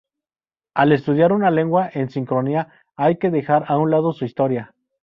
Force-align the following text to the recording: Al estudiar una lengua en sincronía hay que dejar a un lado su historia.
Al 0.73 0.93
estudiar 0.93 1.31
una 1.31 1.51
lengua 1.51 1.87
en 1.93 2.09
sincronía 2.09 2.69
hay 2.95 3.19
que 3.19 3.29
dejar 3.29 3.65
a 3.67 3.77
un 3.77 3.91
lado 3.91 4.13
su 4.13 4.25
historia. 4.25 4.73